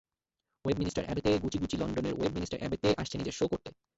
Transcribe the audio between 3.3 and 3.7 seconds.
Show করতে।